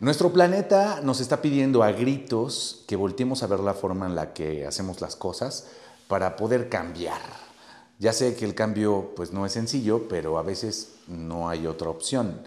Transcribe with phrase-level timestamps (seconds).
[0.00, 4.32] Nuestro planeta nos está pidiendo a gritos que volteemos a ver la forma en la
[4.32, 5.66] que hacemos las cosas
[6.06, 7.20] para poder cambiar.
[7.98, 11.90] Ya sé que el cambio pues no es sencillo, pero a veces no hay otra
[11.90, 12.42] opción.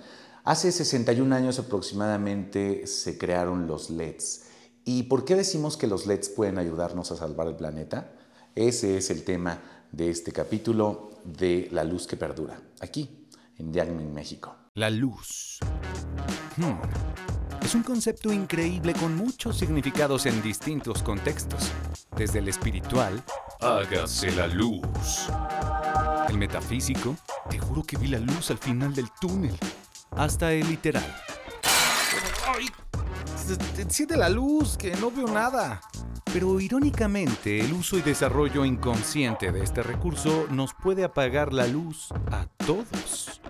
[0.46, 4.44] Hace 61 años aproximadamente se crearon los LEDs.
[4.86, 8.14] ¿Y por qué decimos que los LEDs pueden ayudarnos a salvar el planeta?
[8.56, 9.60] Ese es el tema
[9.92, 13.28] de este capítulo de La luz que perdura, aquí
[13.58, 14.56] en Diagmin, México.
[14.76, 15.60] La luz.
[16.56, 17.41] Hmm.
[17.62, 21.72] Es un concepto increíble con muchos significados en distintos contextos,
[22.16, 23.24] desde el espiritual,
[23.60, 25.28] hágase la luz,
[26.28, 27.16] el metafísico,
[27.50, 29.56] te juro que vi la luz al final del túnel,
[30.12, 31.16] hasta el literal.
[32.56, 32.68] ¡Ay!
[33.78, 35.82] Enciende la luz, que no veo nada.
[36.34, 42.10] Pero irónicamente, el uso y desarrollo inconsciente de este recurso nos puede apagar la luz
[42.32, 43.41] a todos.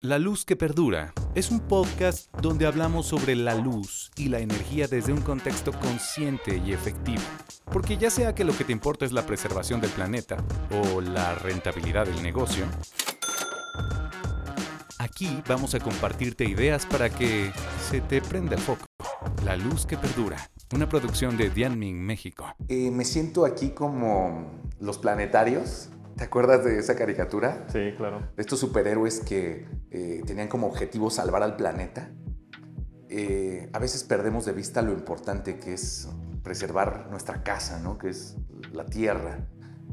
[0.00, 4.86] La Luz que Perdura es un podcast donde hablamos sobre la luz y la energía
[4.86, 7.20] desde un contexto consciente y efectivo.
[7.64, 10.36] Porque ya sea que lo que te importa es la preservación del planeta
[10.70, 12.64] o la rentabilidad del negocio,
[15.00, 17.50] aquí vamos a compartirte ideas para que
[17.90, 18.86] se te prenda el foco.
[19.44, 22.54] La Luz que Perdura, una producción de Dianming México.
[22.68, 27.64] Eh, me siento aquí como los planetarios ¿Te acuerdas de esa caricatura?
[27.72, 28.18] Sí, claro.
[28.34, 32.10] De estos superhéroes que eh, tenían como objetivo salvar al planeta.
[33.08, 36.08] Eh, a veces perdemos de vista lo importante que es
[36.42, 37.98] preservar nuestra casa, ¿no?
[37.98, 38.36] que es
[38.72, 39.46] la tierra.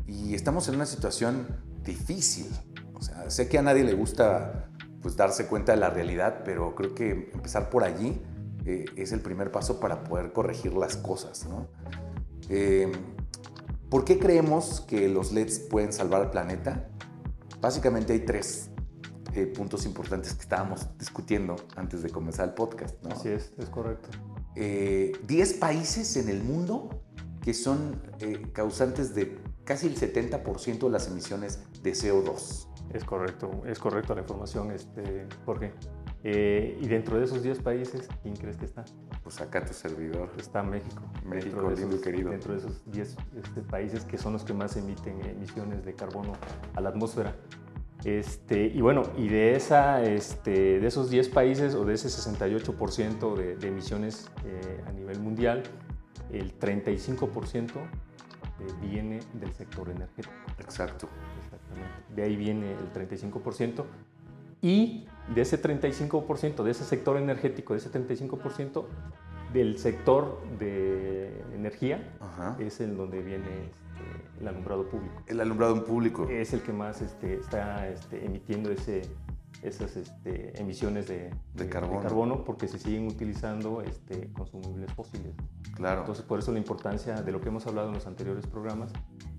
[0.08, 1.46] Y estamos en una situación
[1.84, 2.50] difícil.
[2.96, 4.72] O sea, sé que a nadie le gusta
[5.04, 8.20] pues, darse cuenta de la realidad, pero creo que empezar por allí
[8.66, 11.46] eh, es el primer paso para poder corregir las cosas.
[11.46, 11.68] ¿no?
[13.96, 16.90] ¿Por qué creemos que los LEDs pueden salvar al planeta?
[17.62, 18.70] Básicamente hay tres
[19.34, 23.02] eh, puntos importantes que estábamos discutiendo antes de comenzar el podcast.
[23.02, 23.12] ¿no?
[23.12, 24.10] Así es, es correcto.
[24.54, 27.06] Eh, diez países en el mundo
[27.42, 32.68] que son eh, causantes de casi el 70% de las emisiones de CO2.
[32.94, 35.72] Es correcto, es correcto la información, este, Jorge.
[36.28, 38.84] Eh, y dentro de esos 10 países, ¿quién crees que está?
[39.22, 40.32] Pues acá tu servidor.
[40.40, 41.04] Está México.
[41.24, 42.32] México, lindo y querido.
[42.32, 46.34] Dentro de esos 10 este, países que son los que más emiten emisiones de carbono
[46.74, 47.36] a la atmósfera.
[48.04, 53.36] Este, y bueno, y de, esa, este, de esos 10 países o de ese 68%
[53.36, 55.62] de, de, emisiones eh, a nivel mundial,
[56.32, 57.80] el 35% eh,
[58.82, 60.34] viene del sector energético.
[60.58, 61.08] Exacto.
[61.38, 62.16] Exactamente.
[62.16, 63.86] De ahí viene el 35%.
[64.64, 68.86] Y de ese 35%, de ese sector energético, de ese 35%,
[69.54, 72.18] del sector de energía,
[72.60, 75.24] es el donde viene este, el alumbrado público.
[75.28, 76.28] El alumbrado público.
[76.30, 79.04] Es el que más este, está este, emitiendo ese,
[79.64, 82.02] esas emisiones de, de, carbono.
[82.02, 82.44] de, carbono.
[82.44, 85.34] porque se siguen utilizando este, consumibles fósiles.
[85.76, 86.02] Claro.
[86.02, 88.92] Entonces, por eso la importancia de lo que hemos hablado en los anteriores programas,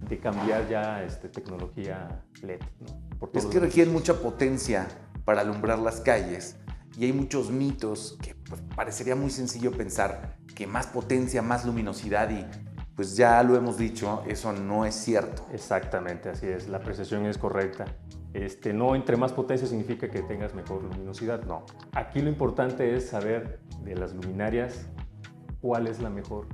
[0.08, 2.60] de cambiar ya tecnología LED.
[2.80, 3.28] ¿no?
[3.32, 4.86] es que requieren mucha potencia
[5.26, 6.56] para alumbrar las calles
[6.96, 12.30] y hay muchos mitos que pues, parecería muy sencillo pensar que más potencia, más luminosidad
[12.30, 12.46] y
[12.94, 15.46] pues ya lo hemos dicho, eso no es cierto.
[15.52, 17.84] Exactamente, así es, la apreciación es correcta.
[18.32, 21.66] Este, no entre más potencia significa que tengas mejor luminosidad, no.
[21.92, 24.86] Aquí lo importante es saber de las luminarias
[25.60, 26.46] cuál es la mejor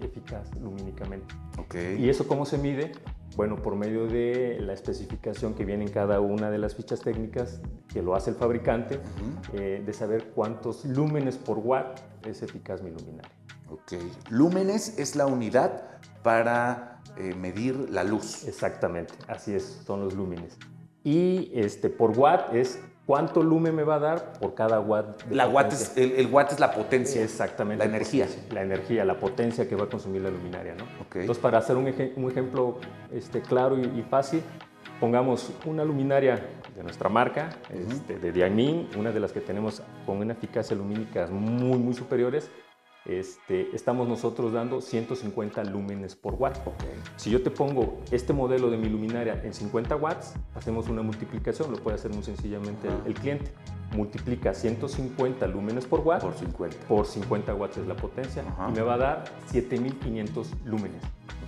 [0.00, 1.34] eficaz lumínicamente.
[1.58, 2.02] Okay.
[2.02, 2.92] ¿Y eso cómo se mide?
[3.36, 7.60] Bueno, por medio de la especificación que viene en cada una de las fichas técnicas
[7.92, 9.60] que lo hace el fabricante, uh -huh.
[9.60, 13.30] eh, de saber cuántos lúmenes por watt es eficaz mi luminaria.
[13.70, 13.92] Ok.
[14.30, 15.82] Lúmenes es la unidad
[16.22, 18.48] para eh, medir la luz.
[18.48, 20.56] Exactamente, así es, son los lúmenes.
[21.04, 25.24] Y este, por watt es cuánto lumen me va a dar por cada watt.
[25.24, 27.22] De la watt es, el, el, watt es la potencia.
[27.22, 27.84] Exactamente.
[27.84, 28.26] La energía.
[28.50, 30.74] La energía, la potencia que va a consumir la luminaria.
[30.74, 30.84] ¿no?
[31.06, 31.22] Okay.
[31.22, 32.78] Entonces, para hacer un, ej un ejemplo
[33.12, 34.42] este, claro y, y, fácil,
[35.00, 36.40] pongamos una luminaria
[36.74, 37.92] de nuestra marca, uh -huh.
[37.92, 42.50] este, de Diamine, una de las que tenemos con una eficacia lumínica muy, muy superiores.
[43.08, 46.58] Este, estamos nosotros dando 150 lúmenes por watt.
[47.16, 51.70] Si yo te pongo este modelo de mi luminaria en 50 watts, hacemos una multiplicación,
[51.70, 53.52] lo puede hacer muy sencillamente el, el, cliente.
[53.94, 58.82] Multiplica 150 lúmenes por watt por 50, por 50 watts es la potencia y me
[58.82, 61.02] va a dar 7500 lúmenes.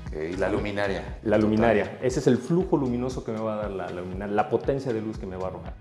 [0.09, 0.37] Okay.
[0.37, 1.19] La luminaria.
[1.25, 1.85] La luminaria.
[1.85, 2.07] Total.
[2.07, 4.93] Ese es el flujo luminoso que me va a dar la, la luminaria, la potencia
[4.93, 5.75] de luz que me va a arrojar.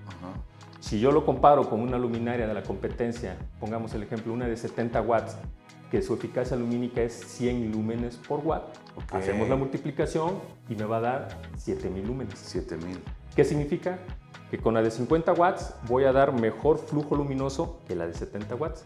[0.80, 4.56] Si yo lo comparo con una luminaria de la competencia, pongamos el ejemplo, una de
[4.56, 5.38] 70 watts,
[5.91, 8.63] que su eficacia lumínica es 100 lúmenes por watt.
[9.05, 9.19] Okay.
[9.21, 10.39] Hacemos la multiplicación
[10.69, 12.37] y me va a dar 7000 lúmenes.
[12.39, 12.99] 7000.
[13.35, 13.99] ¿Qué significa?
[14.51, 18.13] Que con la de 50 watts voy a dar mejor flujo luminoso que la de
[18.13, 18.85] 70 watts.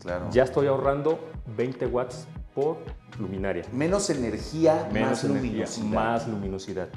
[0.00, 0.28] Claro.
[0.32, 1.20] ya estoy ahorrando
[1.56, 2.26] 20 watts
[2.56, 2.78] por
[3.20, 3.64] luminaria.
[3.72, 5.86] Menos energía, Menos más energía, luminosidad.
[5.94, 6.88] más luminosidad.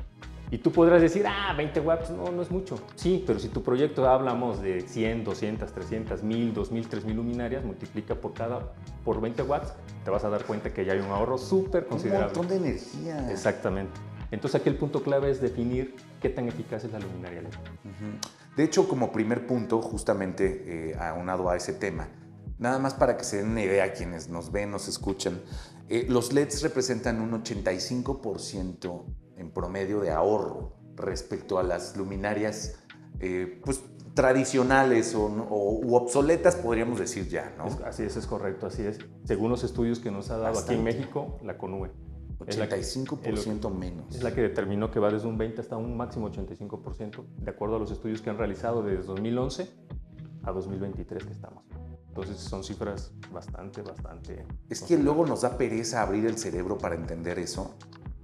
[0.51, 2.77] Y tú podrás decir, ah, 20 watts, no, no es mucho.
[2.95, 8.15] Sí, pero si tu proyecto hablamos de 100, 200, 300, 1000, 2000, 3000 luminarias, multiplica
[8.15, 11.37] por cada, por 20 watts, te vas a dar cuenta que ya hay un ahorro
[11.37, 12.27] súper Un considerable.
[12.27, 13.31] montón de energía.
[13.31, 13.99] Exactamente.
[14.31, 17.49] Entonces aquí el punto clave es definir qué tan eficaz es la luminaria LED.
[18.55, 22.07] De hecho, como primer punto, justamente eh, aunado a ese tema,
[22.57, 25.41] nada más para que se den una idea quienes nos ven, nos escuchan,
[25.89, 29.03] eh, los LEDs representan un 85%
[29.37, 32.79] en promedio de ahorro respecto a las luminarias
[33.19, 33.81] eh, pues,
[34.13, 37.67] tradicionales o, o- u obsoletas, podríamos decir ya, ¿no?
[37.67, 38.99] Es- así es, es correcto, así es.
[39.25, 40.83] Según los estudios que nos ha dado aquí en Bastante.
[40.83, 41.91] México, la CONUE.
[42.47, 44.13] Es la que- 85% menos.
[44.15, 47.77] Es la que determinó que va desde un 20 hasta un máximo 85%, de acuerdo
[47.77, 49.69] a los estudios que han realizado desde 2011
[50.43, 51.63] a 2023 que estamos.
[52.07, 54.45] Entonces son cifras bastante, bastante...
[54.69, 57.75] Es que luego nos da pereza abrir el cerebro para entender eso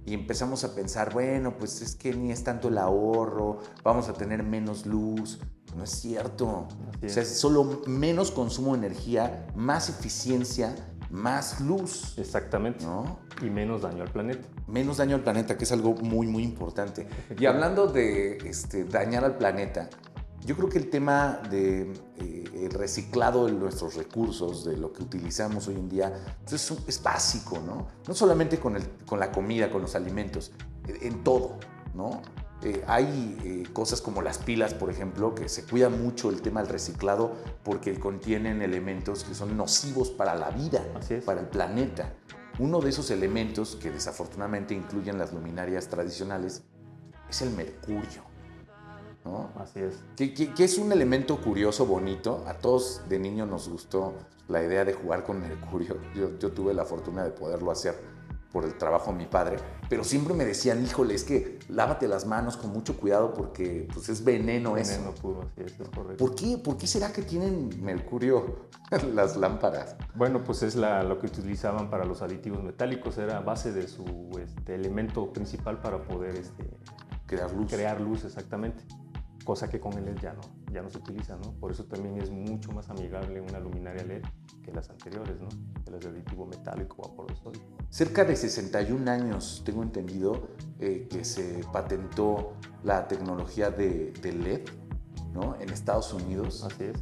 [0.04, 4.14] y empezamos a pensar, bueno, pues es que ni es tanto el ahorro, vamos a
[4.14, 5.38] tener menos luz.
[5.76, 6.46] No es cierto.
[6.46, 7.32] O sea, es.
[7.32, 10.74] es solo menos consumo de energía, más eficiencia,
[11.12, 12.84] más luz, Exactamente.
[12.84, 13.20] ¿no?
[13.40, 14.48] Y menos daño al planeta.
[14.66, 17.06] Menos daño al planeta, que es algo muy, muy importante.
[17.38, 19.88] Y hablando de este, dañar al planeta,
[20.44, 25.02] yo creo que el tema de eh, el reciclado de nuestros recursos, de lo que
[25.02, 26.12] utilizamos hoy en día,
[26.42, 27.86] pues es, es básico, ¿no?
[28.06, 30.52] No solamente con, el- con la comida, con los alimentos,
[30.88, 31.58] en todo,
[31.94, 32.22] ¿no?
[32.64, 36.62] Eh, hay eh, cosas como las pilas, por ejemplo, que se cuida mucho el tema
[36.62, 37.32] del reciclado
[37.64, 40.84] porque contienen elementos que son nocivos para la vida,
[41.24, 42.12] para el planeta.
[42.60, 46.62] Uno de esos elementos que desafortunadamente incluyen las luminarias tradicionales
[47.28, 48.31] es el mercurio.
[49.24, 49.50] ¿No?
[49.56, 50.02] Así es.
[50.16, 52.44] Que, que- que es un elemento curioso, bonito.
[52.46, 54.14] A todos de niño nos gustó
[54.48, 55.96] la idea de jugar con mercurio.
[56.14, 58.12] Yo, yo tuve la fortuna de poderlo hacer
[58.52, 59.56] por el trabajo de mi padre,
[59.88, 64.10] pero siempre me decían, híjole, es que lávate las manos con mucho cuidado porque pues,
[64.10, 64.92] es veneno, eso.
[64.92, 66.22] Veneno puro, así es, es correcto.
[66.22, 66.58] ¿Por qué?
[66.58, 68.66] ¿Por qué será que tienen mercurio
[69.14, 69.96] las lámparas?
[70.14, 74.04] Bueno, pues es la- lo que utilizaban para los aditivos metálicos, era base de su
[74.38, 76.68] este, elemento principal para poder este,
[77.26, 77.72] Crear luz.
[77.72, 78.84] crear luz exactamente,
[79.44, 80.40] cosa que con el LED ya no,
[80.72, 81.52] ya no se utiliza, ¿no?
[81.52, 84.22] Por eso también es mucho más amigable una luminaria LED
[84.62, 85.48] que las anteriores, ¿no?
[85.84, 87.60] Que las de aditivo metálico o vapor de sodio.
[87.90, 90.48] Cerca de 61 años, tengo entendido,
[90.78, 92.54] eh, que se patentó
[92.84, 94.62] la tecnología de, de LED
[95.32, 95.56] ¿no?
[95.60, 96.64] en Estados Unidos.
[96.64, 96.96] Así es.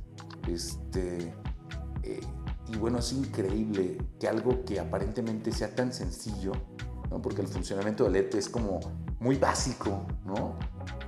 [0.48, 1.34] Este,
[2.02, 2.20] eh,
[2.68, 6.52] y bueno, es increíble que algo que aparentemente sea tan sencillo,
[7.10, 7.20] ¿no?
[7.20, 8.80] porque el funcionamiento del LED es como
[9.18, 10.56] muy básico, ¿no?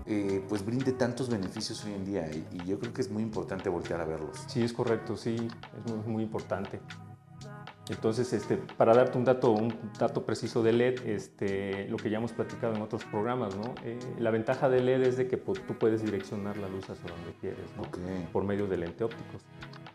[0.07, 3.23] Eh, pues brinde tantos beneficios hoy en día y, y yo creo que es muy
[3.23, 4.37] importante voltear a verlos.
[4.49, 6.81] Sí, es correcto, sí, es muy, muy importante.
[7.89, 12.19] Entonces, este, para darte un dato, un dato preciso de LED, este, lo que ya
[12.19, 13.75] hemos platicado en otros programas, ¿no?
[13.85, 17.11] Eh, la ventaja de LED es de que pues, tú puedes direccionar la luz hacia
[17.11, 17.83] donde quieres, ¿no?
[17.83, 17.99] Ok.
[18.33, 19.43] por medio de lente ópticos.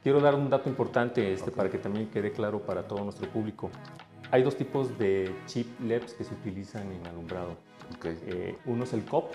[0.03, 1.56] Quiero dar un dato importante este, Ok.
[1.56, 3.69] para que también quede claro para todo nuestro público.
[4.31, 7.51] Hay dos tipos de chip LEDs que se utilizan en alumbrado.
[7.98, 8.06] ok.
[8.06, 9.33] Eh, uno es el COP.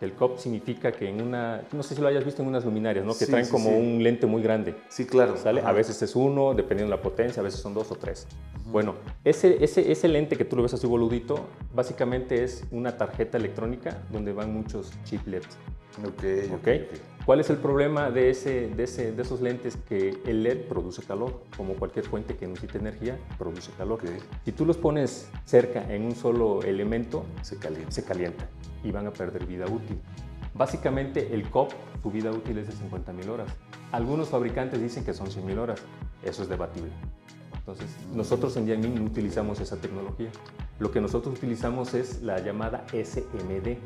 [0.00, 3.04] El COP significa que en una, no sé si lo hayas visto en unas luminarias,
[3.04, 3.12] ¿no?
[3.12, 3.76] que Sí, traen sí, como sí.
[3.76, 4.74] un lente muy grande.
[4.88, 5.36] Sí, claro.
[5.36, 5.60] ¿sale?
[5.60, 8.26] A veces es uno, dependiendo de la potencia, a veces son dos o tres.
[8.66, 13.36] Bueno, ese, ese, ese lente que tú lo ves así boludito, básicamente es una tarjeta
[13.36, 15.46] electrónica donde van muchos chip LEDs.
[16.06, 16.24] Ok,
[16.54, 17.19] ok, ¿ok?
[17.26, 19.76] ¿Cuál es el problema de, ese, de, ese, de esos lentes?
[19.88, 24.00] Que el LED produce calor, como cualquier fuente que necesite energía, produce calor.
[24.02, 24.10] Ok.
[24.44, 27.90] Si tú los pones cerca en un solo elemento, Se calienta.
[27.90, 28.48] se calienta
[28.82, 30.00] y van a perder vida útil.
[30.54, 31.72] Básicamente el COP,
[32.02, 33.52] su vida útil es de 50.000 horas.
[33.92, 35.82] Algunos fabricantes dicen que son 100.000 horas.
[36.22, 36.90] Eso es debatible.
[37.58, 40.30] Entonces, nosotros en Yanmin no utilizamos esa tecnología.
[40.78, 43.76] Lo que nosotros utilizamos es la llamada SMD,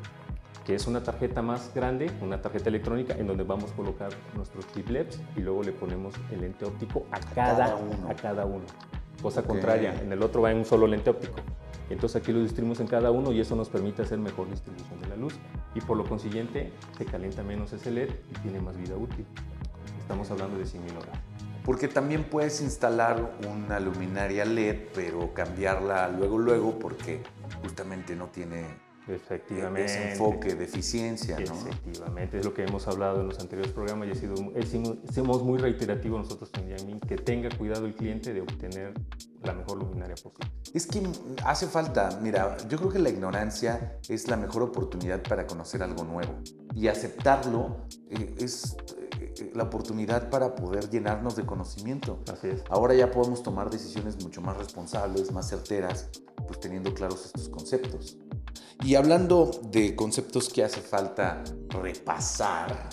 [0.64, 4.66] que es una tarjeta más grande, una tarjeta electrónica en donde vamos a colocar nuestros
[4.72, 8.08] chip LEDs y luego le ponemos el lente óptico a cada, cada uno.
[8.08, 8.64] A cada uno.
[9.20, 11.36] Cosa contraria, en el otro va en un solo lente óptico.
[11.90, 15.08] Entonces aquí lo distribuimos en cada uno y eso nos permite hacer mejor distribución de
[15.08, 15.34] la luz
[15.74, 19.26] y por lo consiguiente se calienta menos ese LED y tiene más vida útil.
[19.98, 21.18] Estamos hablando de 100.000 horas.
[21.64, 27.22] Porque también puedes instalar una luminaria LED, pero cambiarla luego, luego, porque
[27.62, 28.66] justamente no tiene
[29.08, 29.84] Efectivamente.
[29.84, 31.54] ese enfoque de eficiencia, ¿no?
[31.54, 35.42] Efectivamente, es lo que hemos hablado en los anteriores programas y ha sido, hicimos- somos
[35.42, 38.94] muy reiterativos nosotros en Yamin que tenga cuidado el cliente de obtener
[39.42, 40.50] la mejor luminaria posible.
[40.72, 41.02] Es que
[41.44, 46.02] hace falta, mira, yo creo que la ignorancia es la mejor oportunidad para conocer algo
[46.04, 46.32] nuevo
[46.74, 47.76] y aceptarlo
[48.08, 48.76] eh, es,
[49.20, 52.20] eh, la oportunidad para poder llenarnos de conocimiento.
[52.32, 52.62] Así es.
[52.70, 56.08] Ahora ya podemos tomar decisiones mucho más responsables, más certeras,
[56.46, 58.16] pues teniendo claros estos conceptos.
[58.82, 62.90] Y hablando de conceptos que hace falta repasar,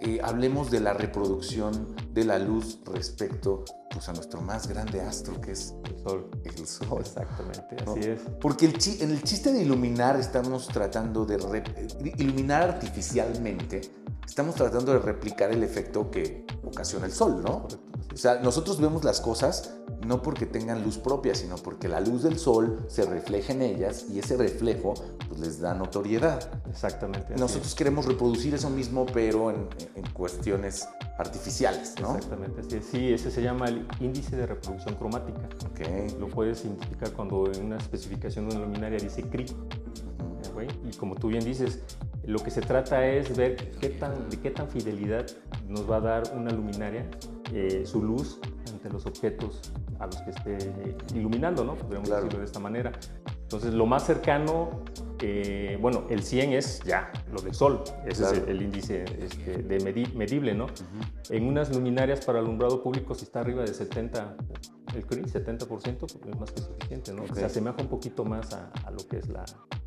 [0.00, 5.40] eh, hablemos de la reproducción de la luz respecto pues, a nuestro más grande astro,
[5.40, 6.30] que es El sol.
[6.44, 7.00] el Sol.
[7.00, 7.92] Exactamente, ¿no?
[7.92, 8.20] así es.
[8.40, 11.64] Porque el chi- en el chiste de iluminar estamos tratando de re-
[12.18, 13.80] iluminar artificialmente,
[14.26, 17.62] estamos tratando de replicar el efecto que ocasiona el sol, ¿no?
[17.62, 17.83] Correcto,
[18.14, 18.20] O es.
[18.20, 19.74] sea, nosotros vemos las cosas
[20.06, 24.06] no porque tengan luz propia, sino porque la luz del sol se refleja en ellas
[24.10, 24.94] y ese reflejo
[25.28, 26.48] pues, les da notoriedad.
[26.70, 27.34] Exactamente.
[27.36, 30.86] Nosotros queremos reproducir eso mismo, pero en, en cuestiones
[31.18, 32.00] artificiales, es.
[32.00, 32.14] ¿no?
[32.16, 32.84] Exactamente, así es.
[32.86, 35.40] Sí, ese se llama el índice de reproducción cromática.
[35.70, 36.18] Ok.
[36.18, 39.44] Lo puedes identificar cuando en una especificación de una luminaria dice CRI.
[39.44, 39.54] Ujú.
[40.44, 40.68] ¿eh, güey?
[40.84, 41.80] Y como tú bien dices,
[42.26, 45.26] lo que se trata es ver qué tan, de qué tan fidelidad
[45.68, 47.08] nos va a dar una luminaria
[47.52, 48.40] eh, su luz
[48.72, 51.74] ante los objetos a los que esté iluminando, ¿no?
[51.76, 52.24] Podríamos Claro.
[52.24, 52.92] decirlo de esta manera.
[53.42, 54.82] Entonces, lo más cercano,
[55.20, 58.36] eh, bueno, el 100 es ya lo del sol, ese Claro.
[58.38, 60.66] es el, el índice este, de medi- medible, ¿no?
[61.30, 64.36] En unas luminarias para alumbrado público, si está arriba de 70,
[64.94, 67.22] el CRI, 70%, pues es más que suficiente, ¿no?
[67.22, 67.34] Ok.
[67.34, 69.44] Se asemeja un poquito más a, a lo que es la,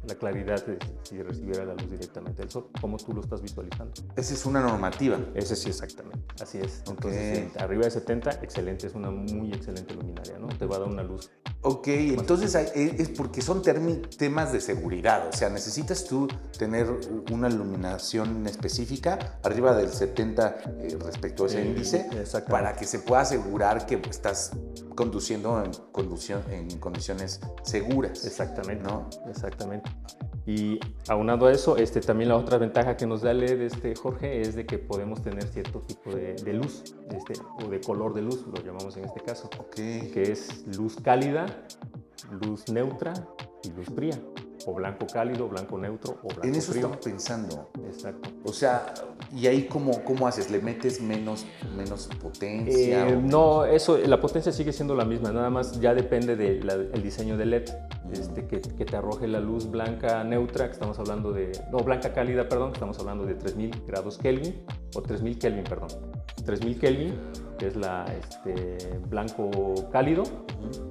[0.08, 3.94] la claridad de si recibiera la luz directamente del sol, como tú lo estás visualizando.
[4.16, 5.20] Esa es una normativa.
[5.34, 6.20] Ese sí, exactamente.
[6.42, 6.82] Así es.
[6.86, 6.92] Ok.
[6.92, 10.48] Entonces, sí, arriba de 70, excelente, es una muy excelente luminaria, ¿no?
[10.48, 11.30] Te va a dar una luz.
[11.70, 13.62] Ok, entonces hay- es porque son
[14.18, 16.88] temas de seguridad, o sea, necesitas tú tener
[17.30, 22.10] una iluminación específica arriba del 70 eh, respecto a ese Eh, índice
[22.50, 24.52] para que se pueda asegurar que estás
[24.96, 28.24] conduciendo en, conducción, en condiciones seguras.
[28.26, 28.84] Exactamente.
[28.84, 29.10] ¿No?
[29.30, 29.92] Exactamente.
[30.48, 34.40] Y aunado a eso, este, también la otra ventaja que nos da LED, este, Jorge,
[34.40, 38.22] es de que podemos tener cierto tipo de, de luz, este, o de color de
[38.22, 41.46] luz, lo llamamos en este caso, Ok, que es luz cálida,
[42.42, 43.14] luz neutra
[43.64, 44.18] y luz fría,
[44.66, 46.86] o blanco cálido, blanco neutro o blanco en eso frío.
[46.86, 47.70] estaba pensando.
[47.86, 48.30] Exacto.
[48.44, 48.94] O sea,
[49.36, 50.50] ¿y ahí cómo, cómo haces?
[50.50, 53.10] ¿Le metes menos, menos potencia?
[53.10, 57.38] Eh, no, eso, la potencia sigue siendo la misma, nada más ya depende del diseño
[57.38, 57.70] del LED,
[58.12, 62.14] este, que, que te arroje la luz blanca neutra, que estamos hablando de, no, blanca
[62.14, 64.64] cálida, perdón, que estamos hablando de 3000 grados Kelvin,
[64.96, 65.90] o 3000 Kelvin, perdón.
[66.46, 67.14] 3000 Kelvin,
[67.58, 69.50] que es la este, blanco
[69.92, 70.24] cálido,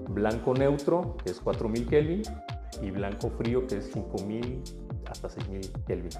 [0.08, 2.22] blanco neutro, que es 4000 Kelvin,
[2.82, 4.62] y blanco frío, que es 5000
[5.10, 6.10] hasta 6000 Kelvin.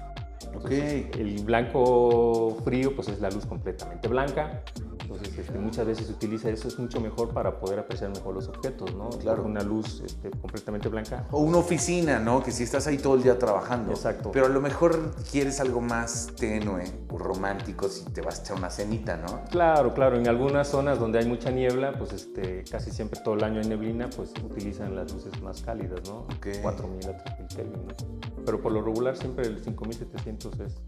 [0.55, 0.71] Ok.
[0.71, 4.63] El blanco frío pues es la luz completamente blanca.
[5.09, 8.47] Entonces este, muchas veces se utiliza eso, es mucho mejor para poder apreciar mejor los
[8.47, 9.09] objetos, ¿no?
[9.09, 9.43] Claro.
[9.43, 11.25] Una luz este, completamente blanca.
[11.31, 12.43] O una oficina, ¿no?
[12.43, 13.91] Que si estás ahí todo el día trabajando.
[13.91, 14.31] Exacto.
[14.31, 18.57] Pero a lo mejor quieres algo más tenue o romántico si te vas a echar
[18.57, 19.45] una cenita, ¿no?
[19.49, 23.43] Claro, claro, en algunas zonas donde hay mucha niebla, pues este, casi siempre todo el
[23.43, 26.19] año hay neblina, pues utilizan las luces más cálidas, ¿no?
[26.19, 26.47] Ok.
[26.61, 28.43] 4000 a 3000 Kelvin, ¿no?
[28.45, 30.81] Pero por lo regular siempre el 5700 es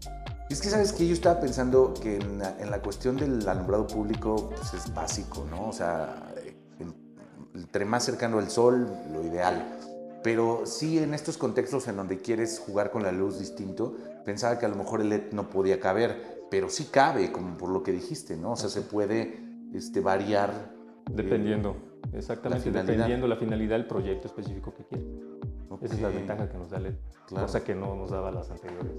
[0.50, 3.86] Es que sabes que yo estaba pensando que en la, en la cuestión del alumbrado
[3.86, 5.68] público pues es básico, ¿no?
[5.68, 6.34] O sea,
[6.80, 6.92] en-
[7.54, 9.64] entre más cercano al sol, lo ideal.
[10.24, 14.66] Pero sí en estos contextos en donde quieres jugar con la luz distinto, pensaba que
[14.66, 17.92] a lo mejor el LED no podía caber, pero sí cabe, como por lo que
[17.92, 18.52] dijiste, ¿no?
[18.52, 19.38] O sea, se puede
[19.72, 20.50] este, variar.
[20.50, 21.76] eh, dependiendo,
[22.12, 22.92] exactamente, finalidad.
[22.92, 25.06] dependiendo la finalidad del proyecto específico que quieres.
[25.80, 26.94] Esa es la ventaja que nos da LED,
[27.26, 27.46] Claro.
[27.46, 28.92] cosa que no nos daba las anteriores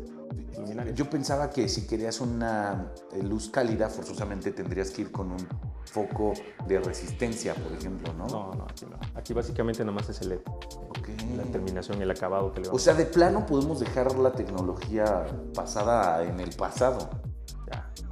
[0.57, 0.95] luminarias.
[0.95, 5.47] Yo pensaba que si querías una eh, luz cálida, forzosamente tendrías que ir con un
[5.85, 6.33] foco
[6.65, 8.27] de resistencia, por ejemplo, ¿no?
[8.27, 8.97] No, no, aquí no.
[9.15, 11.09] Aquí básicamente nada más es el LED, Ok.
[11.35, 15.25] la terminación, el acabado que le O vamos sea, de plano podemos dejar la tecnología
[15.53, 17.09] pasada en el pasado.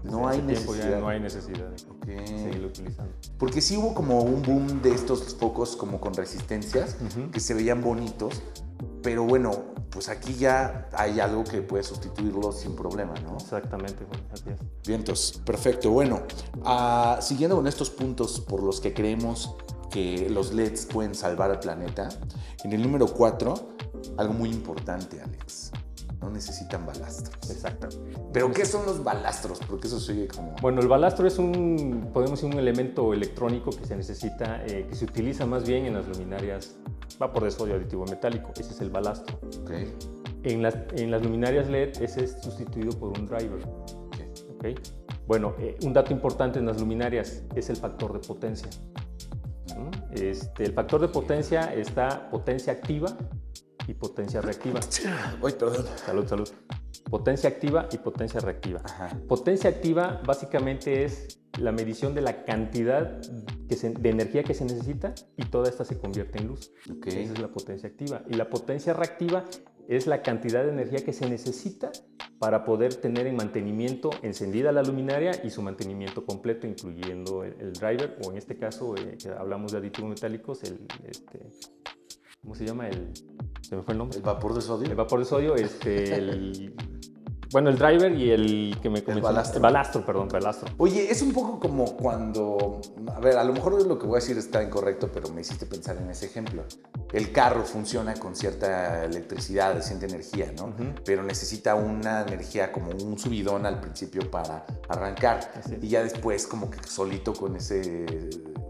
[0.04, 1.00] No hay ese tiempo ya necesidad.
[1.00, 3.14] no hay necesidad de seguirlo utilizando.
[3.38, 6.98] Porque sí hubo como un boom de estos focos como con resistencias
[7.32, 8.42] que se veían bonitos,
[9.02, 9.52] pero bueno,
[9.90, 13.38] pues aquí ya hay algo que puede sustituirlo sin problema, ¿no?
[13.38, 14.60] Exactamente, bueno, así es.
[14.88, 15.92] Vientos, perfecto.
[15.92, 16.22] Bueno,
[16.64, 19.56] ah, siguiendo con estos puntos por los que creemos
[19.90, 22.10] que los LEDs pueden salvar al planeta,
[22.64, 23.54] en el número 4,
[24.18, 25.72] algo muy importante, Alex.
[26.22, 27.50] No necesitan balastros.
[27.50, 27.88] Exacto.
[28.34, 29.60] ¿Pero qué son los balastros?
[29.68, 30.56] Porque eso sigue como...
[30.62, 34.96] Bueno, el balastro es un, podemos decir, un elemento electrónico que se necesita, eh, que
[34.96, 36.76] se utiliza más bien en las luminarias
[37.18, 38.52] vapor de sodio aditivo metálico.
[38.58, 39.40] Ese es el balastro.
[39.62, 39.72] Ok,
[40.44, 43.64] En las, en las luminarias LED, ese es sustituido por un driver.
[43.66, 44.16] ok.
[44.56, 44.66] ¿ok?
[45.26, 48.70] Bueno, eh, un dato importante en las luminarias es el factor de potencia.
[50.12, 53.16] Este, el factor de potencia está potencia activa
[53.90, 54.80] y potencia reactiva.
[55.72, 55.86] Perdón.
[56.06, 56.50] Salud, salud.
[57.10, 58.82] potencia activa y potencia reactiva.
[58.84, 59.10] Ajá.
[59.28, 63.20] Potencia activa básicamente es la medición de la cantidad
[63.68, 66.72] que se- de energía que se necesita y toda esta se convierte en luz.
[67.24, 68.22] Esa es la potencia activa.
[68.30, 69.46] Y la potencia reactiva
[69.88, 71.92] es la cantidad de energía que se necesita
[72.38, 77.74] para poder tener en mantenimiento encendida la luminaria y su mantenimiento completo, incluyendo el, el
[77.74, 81.40] driver, o en este caso, eh, que hablamos de aditivos metálicos, el, este,
[82.42, 82.88] ¿cómo se llama?
[82.88, 83.12] El,
[83.62, 84.18] se me fue el nombre.
[84.18, 84.88] ¿El vapor de sodio?
[84.90, 86.74] El vapor de sodio, este, el,
[87.52, 89.22] bueno, el driver y el que me comenté.
[89.22, 89.56] balastro.
[89.58, 90.70] El balastro, perdón, balastro.
[90.78, 92.82] Oye, es un poco como cuando,
[93.14, 95.66] a ver, a lo mejor lo que voy a decir está incorrecto, pero me hiciste
[95.66, 96.64] pensar en ese ejemplo.
[97.12, 100.66] El carro funciona con cierta electricidad, cierta energía, ¿no?
[100.66, 100.94] Ujú.
[101.04, 105.52] Pero necesita una energía como un subidón al principio para arrancar.
[105.82, 108.06] Y ya después como que solito con ese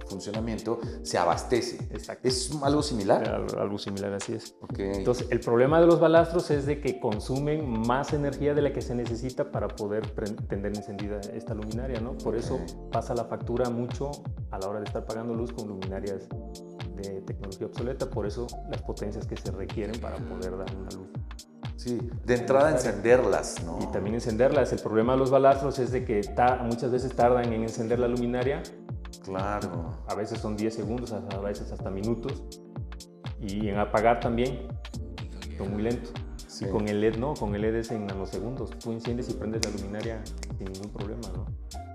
[0.10, 1.78] funcionamiento se abastece.
[1.92, 2.28] Exacto.
[2.28, 3.28] ¿Es algo similar?
[3.30, 4.56] Algo algo similar, así es.
[4.62, 4.80] Ok.
[4.80, 8.82] Entonces, el problema de los balastros es de que consumen más energía de la que
[8.82, 10.10] se necesita para poder
[10.48, 12.18] tener encendida esta luminaria, ¿no?
[12.18, 12.92] Por eso Ok.
[12.92, 14.12] pasa la factura mucho
[14.52, 16.28] a la hora de estar pagando luz con luminarias
[16.96, 18.10] de tecnología obsoleta.
[18.10, 21.08] Por eso las potencias que se requieren para poder dar una luz.
[21.78, 23.80] sí, de entrada encenderlas, ¿no?
[23.82, 24.74] Y también encenderlas.
[24.74, 26.22] El problema de los balastros es de que
[26.64, 28.62] muchas veces tardan en encender la luminaria.
[29.24, 29.96] Claro.
[30.08, 32.44] A veces son 10 segundos, a veces hasta minutos.
[33.42, 34.68] Y en apagar también
[35.58, 36.14] son muy lentos.
[36.48, 36.66] Sí.
[36.66, 38.72] Y con el LED no, con el LED es en nanosegundos.
[38.80, 40.22] Tú enciendes y prendes la luminaria
[40.58, 41.46] sin ningún problema, ¿no?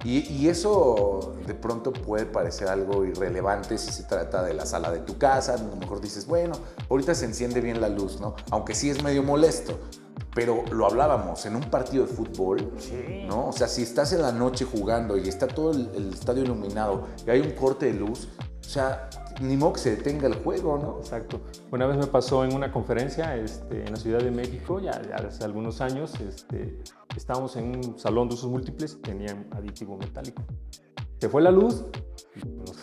[0.05, 4.91] Y, y eso de pronto puede parecer algo irrelevante si se trata de la sala
[4.91, 5.55] de tu casa.
[5.55, 6.55] A lo mejor dices, bueno,
[6.91, 8.37] ahorita se enciende bien la luz, ¿no?
[8.51, 9.79] Aunque sí es medio molesto.
[10.35, 13.25] Pero lo hablábamos en un partido de fútbol, Sí.
[13.29, 13.49] ¿no?
[13.49, 17.07] O sea, si estás en la noche jugando y está todo el, el estadio iluminado
[17.27, 18.29] y hay un corte de luz,
[18.61, 19.09] o sea,
[19.41, 20.99] ni modo que se detenga el juego, ¿no?
[20.99, 21.41] Exacto.
[21.71, 25.17] Una vez me pasó en una conferencia este, en la Ciudad de México, ya, ya
[25.17, 26.79] hace algunos años, este,
[27.17, 30.43] estábamos en un salón de usos múltiples y tenían aditivo metálico.
[31.21, 31.85] Se fue la luz,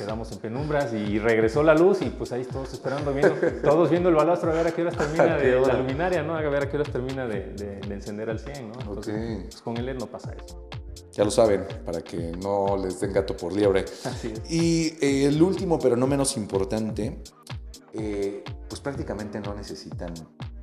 [0.01, 4.10] quedamos en penumbras y regresó la luz y pues ahí todos esperando, viendo, todos viendo
[4.10, 5.74] el balastro a ver a qué horas termina ¿A qué de hora?
[5.74, 6.35] la luminaria, ¿no?
[6.35, 8.79] A ver a qué horas termina de, de- de encender al 100, ¿no?
[8.79, 9.42] Entonces, Ok.
[9.50, 10.68] pues, con el LED no pasa eso.
[11.14, 13.83] Ya lo saben, para que no les den gato por liebre.
[14.05, 14.50] Así es.
[14.51, 17.22] Y eh, el último, pero no menos importante,
[17.94, 20.14] eh, pues prácticamente no necesitan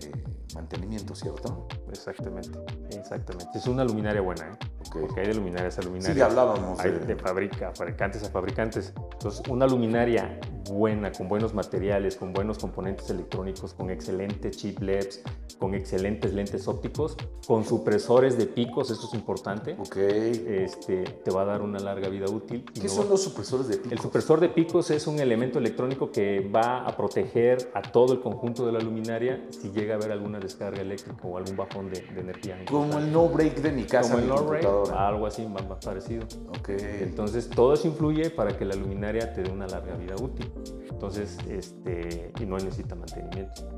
[0.01, 0.13] eh,
[0.55, 1.69] mantenimiento, ¿cierto?
[1.91, 2.59] Exactamente,
[2.99, 3.59] exactamente.
[3.59, 4.59] Es una luminaria buena, ¿eh?
[4.93, 6.15] Porque hay de luminarias a luminarias.
[6.17, 8.93] Sí, hablábamos Hay de- de fabricantes a fabricantes.
[9.13, 10.39] Entonces, una luminaria
[10.71, 15.23] buena, con buenos materiales, con buenos componentes electrónicos, con excelentes chip LEDs,
[15.59, 19.97] con excelentes lentes ópticos, con supresores de picos, esto es importante, Ok.
[19.97, 22.65] este, te va a dar una larga vida útil.
[22.73, 23.95] ¿Qué no- son los supresores de pico?
[23.95, 28.21] el supresor de picos es un elemento electrónico que va a proteger a todo el
[28.21, 32.01] conjunto de la luminaria si llega a haber alguna descarga eléctrica o algún bajón de,
[32.03, 32.59] de energía.
[32.71, 35.09] Como el no break de mi casa, Como el no-ray, computadora.
[35.09, 36.25] algo así más, más parecido.
[36.59, 36.69] Ok.
[37.01, 40.51] Entonces, todo eso influye para que la luminaria te dé una larga vida útil.
[40.91, 43.69] Entonces, este, y no necesita mantenimiento.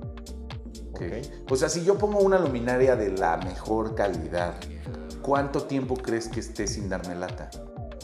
[0.90, 1.03] Ok.
[1.03, 1.51] ¿ok?
[1.51, 4.55] O sea, si yo pongo una luminaria de la mejor calidad,
[5.23, 7.51] ¿cuánto tiempo crees que esté sin darme lata?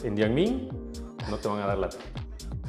[0.03, 0.69] En Dianmin
[1.29, 1.97] no te van a dar lata.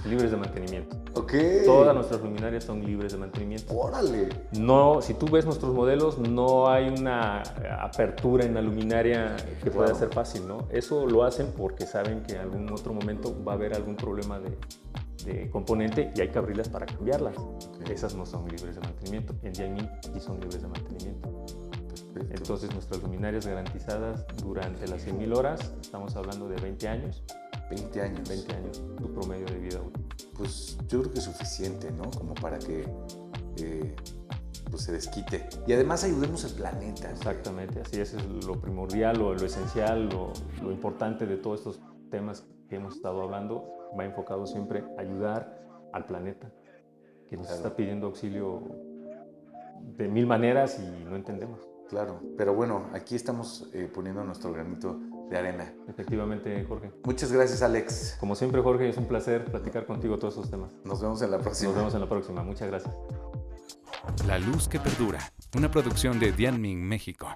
[0.05, 0.97] Libres de mantenimiento.
[1.15, 1.33] Ok.
[1.65, 3.77] Todas nuestras luminarias son libres de mantenimiento.
[3.77, 4.29] Órale.
[4.53, 7.43] No, si tú ves nuestros modelos, no hay una
[7.81, 10.69] apertura en la luminaria que pueda ser fácil, ¿no?
[10.71, 14.39] Eso lo hacen porque saben que en algún otro momento va a haber algún problema
[14.39, 14.57] de,
[15.25, 17.37] de componente y hay que abrirlas para cambiarlas.
[17.91, 19.35] Esas no son libres de mantenimiento.
[19.43, 21.47] En Dianmin sí son libres de mantenimiento.
[22.15, 22.37] Perfecto.
[22.37, 27.23] Entonces, nuestras luminarias garantizadas durante las 100.000 horas, estamos hablando de 20 años,
[27.71, 28.29] 20 años.
[28.29, 30.07] 20 años, tu promedio de vida útil.
[30.37, 32.11] Pues yo creo que es suficiente, ¿no?
[32.11, 32.87] Como para que
[33.59, 33.95] eh,
[34.71, 35.49] pues se desquite.
[35.67, 37.11] Y además ayudemos al planeta.
[37.11, 41.81] Exactamente, así es, es lo primordial, lo, lo esencial, lo, lo importante de todos estos
[42.11, 43.65] temas que hemos estado hablando,
[43.99, 45.59] va enfocado siempre a ayudar
[45.93, 46.51] al planeta,
[47.29, 47.63] que nos Claro.
[47.63, 48.63] está pidiendo auxilio
[49.97, 51.61] de mil maneras y no entendemos.
[51.89, 52.21] Claro.
[52.37, 54.99] Pero bueno, aquí estamos eh, poniendo nuestro granito
[55.31, 55.73] de arena.
[55.89, 56.93] Efectivamente, Jorge.
[57.05, 58.17] Muchas gracias, Alex.
[58.21, 60.75] Como siempre, Jorge, es un placer platicar contigo todos estos temas.
[60.85, 61.69] Nos vemos en la próxima.
[61.71, 62.43] Nos vemos en la próxima.
[62.43, 62.95] Muchas gracias.
[64.27, 65.19] La luz que perdura,
[65.57, 67.29] una producción de Dianmin México.